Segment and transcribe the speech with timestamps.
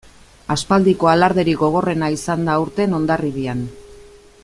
[0.53, 3.63] Aspaldiko alarderik gogorrena izan da aurten Hondarribian.